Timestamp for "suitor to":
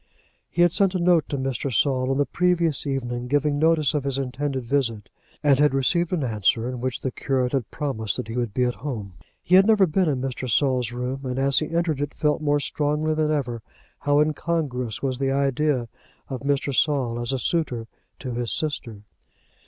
17.37-18.31